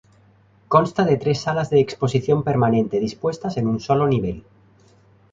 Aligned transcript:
Consta 0.73 1.03
de 1.05 1.17
tres 1.23 1.41
salas 1.41 1.69
de 1.69 1.79
exposición 1.79 2.41
permanente 2.41 2.99
dispuestas 2.99 3.57
en 3.57 3.67
un 3.67 3.79
solo 3.79 4.07
nivel. 4.07 4.43